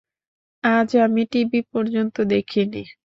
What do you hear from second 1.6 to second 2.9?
পর্যন্ত দেখি নি।